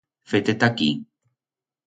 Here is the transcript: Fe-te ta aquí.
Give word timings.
Fe-te 0.31 0.55
ta 0.63 0.67
aquí. 0.71 0.89